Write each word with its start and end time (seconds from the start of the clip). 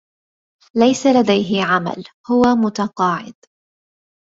ليس 0.75 1.07
لديه 1.07 1.63
عمل, 1.63 2.03
هو 2.31 2.55
متقاعد. 2.55 3.33